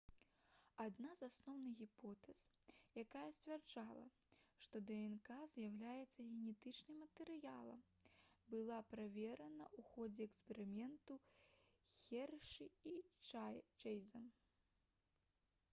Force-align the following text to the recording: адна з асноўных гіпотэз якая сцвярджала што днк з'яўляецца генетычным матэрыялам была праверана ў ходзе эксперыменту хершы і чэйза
адна 0.83 1.09
з 1.17 1.25
асноўных 1.29 1.73
гіпотэз 1.81 2.39
якая 3.01 3.25
сцвярджала 3.39 4.05
што 4.67 4.81
днк 4.91 5.29
з'яўляецца 5.55 6.25
генетычным 6.29 6.97
матэрыялам 7.05 7.83
была 8.55 8.79
праверана 8.95 9.67
ў 9.67 9.89
ходзе 9.91 10.27
эксперыменту 10.29 11.19
хершы 12.01 12.69
і 12.93 12.95
чэйза 13.83 14.25